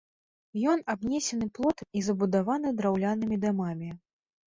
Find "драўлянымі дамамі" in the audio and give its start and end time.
2.83-3.97